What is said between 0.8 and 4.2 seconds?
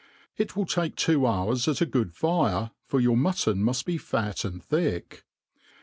two hours at a good fire, for your mutton mufl be